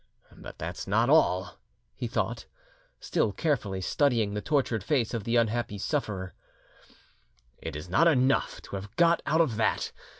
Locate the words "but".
0.35-0.57